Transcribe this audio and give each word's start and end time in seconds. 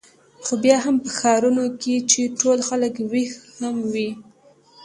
خو 0.43 0.53
بیا 0.63 0.77
هم 0.85 0.95
په 1.03 1.09
ښارونو 1.17 1.65
کې 1.81 1.95
چې 2.11 2.21
ټول 2.39 2.59
خلک 2.69 2.93
وېښ 3.11 3.33
هم 3.61 3.75
وي. 3.93 4.09